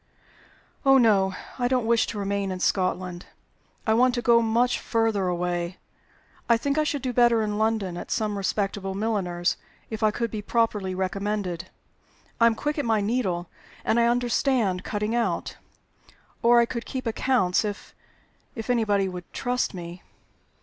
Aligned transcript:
"Oh 0.83 0.97
no! 0.97 1.35
I 1.59 1.67
don't 1.67 1.85
wish 1.85 2.07
to 2.07 2.17
remain 2.17 2.49
in 2.51 2.59
Scotland. 2.59 3.27
I 3.85 3.93
want 3.93 4.15
to 4.15 4.21
go 4.23 4.41
much 4.41 4.79
further 4.79 5.27
away. 5.27 5.77
I 6.49 6.57
think 6.57 6.79
I 6.79 6.83
should 6.83 7.03
do 7.03 7.13
better 7.13 7.43
in 7.43 7.59
London; 7.59 7.97
at 7.97 8.09
some 8.09 8.35
respectable 8.35 8.95
milliner's, 8.95 9.57
if 9.91 10.01
I 10.01 10.09
could 10.09 10.31
be 10.31 10.41
properly 10.41 10.95
recommended. 10.95 11.69
I 12.39 12.47
am 12.47 12.55
quick 12.55 12.79
at 12.79 12.83
my 12.85 12.99
needle, 13.01 13.47
and 13.85 13.99
I 13.99 14.07
understand 14.07 14.83
cutting 14.83 15.13
out. 15.13 15.57
Or 16.41 16.59
I 16.59 16.65
could 16.65 16.87
keep 16.87 17.05
accounts, 17.05 17.63
if 17.63 17.93
if 18.55 18.71
anybody 18.71 19.07
would 19.07 19.31
trust 19.33 19.75
me." 19.75 20.01